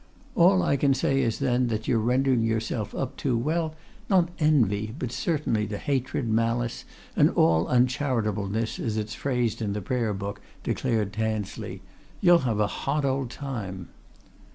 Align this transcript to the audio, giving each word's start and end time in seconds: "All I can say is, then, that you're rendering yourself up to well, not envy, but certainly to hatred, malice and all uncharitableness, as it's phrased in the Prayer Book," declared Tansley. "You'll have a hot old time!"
"All 0.33 0.63
I 0.63 0.77
can 0.77 0.95
say 0.95 1.21
is, 1.21 1.37
then, 1.37 1.67
that 1.67 1.87
you're 1.87 1.99
rendering 1.99 2.41
yourself 2.41 2.95
up 2.95 3.17
to 3.17 3.37
well, 3.37 3.75
not 4.09 4.29
envy, 4.39 4.95
but 4.97 5.11
certainly 5.11 5.67
to 5.67 5.77
hatred, 5.77 6.27
malice 6.27 6.85
and 7.15 7.29
all 7.29 7.67
uncharitableness, 7.67 8.79
as 8.79 8.97
it's 8.97 9.13
phrased 9.13 9.61
in 9.61 9.73
the 9.73 9.79
Prayer 9.81 10.15
Book," 10.15 10.41
declared 10.63 11.13
Tansley. 11.13 11.83
"You'll 12.19 12.39
have 12.49 12.59
a 12.59 12.65
hot 12.65 13.05
old 13.05 13.29
time!" 13.29 13.89